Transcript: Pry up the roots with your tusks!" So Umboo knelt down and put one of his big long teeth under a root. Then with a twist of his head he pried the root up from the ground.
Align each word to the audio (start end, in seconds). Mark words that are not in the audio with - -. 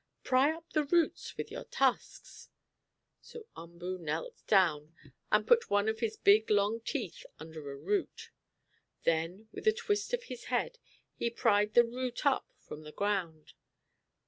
Pry 0.23 0.51
up 0.51 0.73
the 0.73 0.83
roots 0.85 1.37
with 1.37 1.51
your 1.51 1.65
tusks!" 1.65 2.49
So 3.21 3.45
Umboo 3.55 3.99
knelt 3.99 4.41
down 4.47 4.95
and 5.31 5.45
put 5.45 5.69
one 5.69 5.87
of 5.87 5.99
his 5.99 6.17
big 6.17 6.49
long 6.49 6.79
teeth 6.79 7.23
under 7.37 7.69
a 7.71 7.75
root. 7.77 8.31
Then 9.03 9.47
with 9.51 9.67
a 9.67 9.71
twist 9.73 10.11
of 10.11 10.23
his 10.23 10.45
head 10.45 10.79
he 11.13 11.29
pried 11.29 11.75
the 11.75 11.85
root 11.85 12.25
up 12.25 12.51
from 12.57 12.81
the 12.81 12.91
ground. 12.91 13.53